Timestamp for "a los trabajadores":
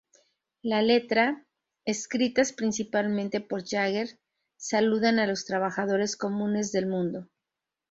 5.19-6.17